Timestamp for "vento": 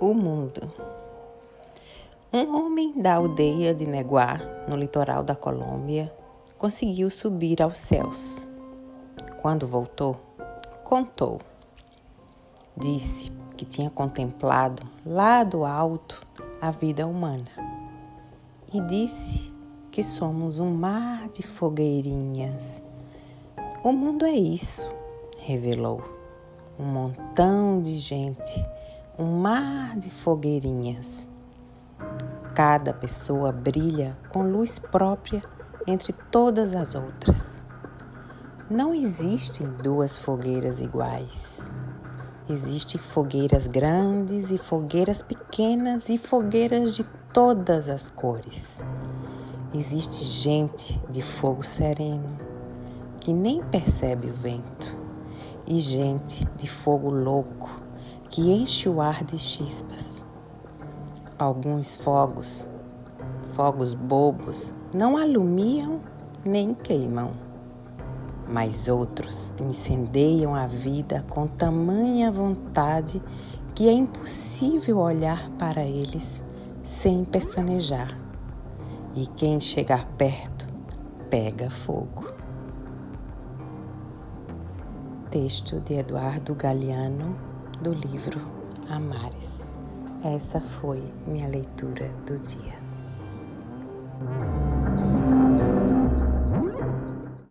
54.32-54.98